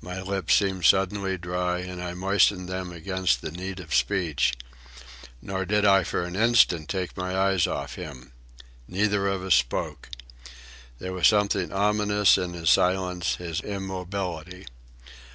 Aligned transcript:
My 0.00 0.22
lips 0.22 0.54
seemed 0.54 0.86
suddenly 0.86 1.36
dry 1.36 1.80
and 1.80 2.02
I 2.02 2.14
moistened 2.14 2.66
them 2.66 2.92
against 2.92 3.42
the 3.42 3.50
need 3.50 3.78
of 3.78 3.94
speech. 3.94 4.54
Nor 5.42 5.66
did 5.66 5.84
I 5.84 6.02
for 6.02 6.22
an 6.24 6.34
instant 6.34 6.88
take 6.88 7.14
my 7.14 7.36
eyes 7.38 7.66
off 7.66 7.96
him. 7.96 8.32
Neither 8.88 9.26
of 9.26 9.42
us 9.42 9.54
spoke. 9.54 10.08
There 10.98 11.12
was 11.12 11.28
something 11.28 11.74
ominous 11.74 12.38
in 12.38 12.54
his 12.54 12.70
silence, 12.70 13.34
his 13.36 13.60
immobility. 13.60 14.66